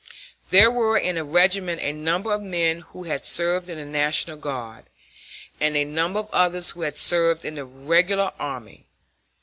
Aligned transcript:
There 0.49 0.71
were 0.71 0.97
in 0.97 1.13
the 1.13 1.23
regiment 1.23 1.79
a 1.83 1.91
number 1.93 2.33
of 2.33 2.41
men 2.41 2.79
who 2.79 3.03
had 3.03 3.23
served 3.23 3.69
in 3.69 3.77
the 3.77 3.85
National 3.85 4.35
Guard, 4.35 4.85
and 5.59 5.77
a 5.77 5.85
number 5.85 6.17
of 6.21 6.29
others 6.31 6.71
who 6.71 6.81
had 6.81 6.97
served 6.97 7.45
in 7.45 7.53
the 7.53 7.65
Regular 7.65 8.31
Army. 8.39 8.87